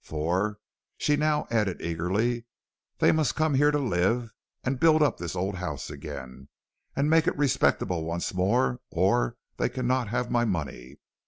[0.03, 0.57] For,'
[0.97, 2.45] she now added eagerly,
[2.97, 4.31] 'they must come here to live,
[4.63, 6.49] and build up this old house again
[6.95, 10.97] and make it respectable once more or they cannot have my money.